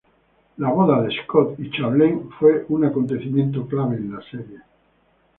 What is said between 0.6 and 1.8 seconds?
boda de Scott y